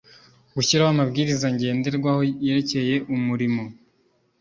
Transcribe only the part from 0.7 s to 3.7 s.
amabwiriza ngenderwaho yerekeye umurimo